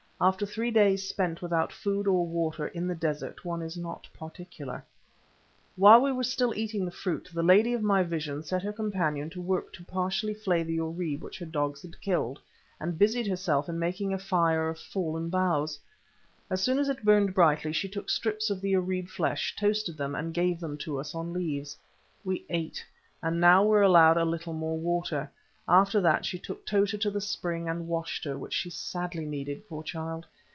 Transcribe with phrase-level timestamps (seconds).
[0.23, 4.85] After three days spent without food or water, in the desert, one is not particular.
[5.75, 9.31] While we were still eating the fruit, the lady of my vision set her companion
[9.31, 12.39] to work to partially flay the oribé which her dogs had killed,
[12.79, 15.79] and busied herself in making a fire of fallen boughs.
[16.51, 20.13] As soon as it burned brightly she took strips of the oribé flesh, toasted them,
[20.13, 21.75] and gave them to us on leaves.
[22.23, 22.85] We ate,
[23.23, 25.31] and now were allowed a little more water.
[25.67, 29.69] After that she took Tota to the spring and washed her, which she sadly needed,
[29.69, 30.25] poor child!